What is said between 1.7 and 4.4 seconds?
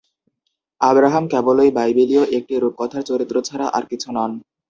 বাইবেলীয় একটি রূপকথার চরিত্র ছাড়া আর কিছু নন।